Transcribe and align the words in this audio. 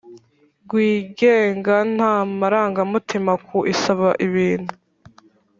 Ryigenga 0.67 1.75
nta 1.95 2.13
marangamutima 2.39 3.31
ku 3.47 3.57
isaba 3.73 4.09
ibintu 4.27 4.73